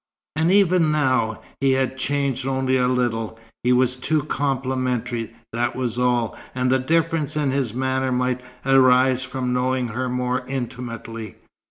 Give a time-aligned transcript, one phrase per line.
[0.35, 3.37] And even now, he had changed only a little.
[3.63, 9.21] He was too complimentary, that was all; and the difference in his manner might arise
[9.21, 11.35] from knowing her more intimately.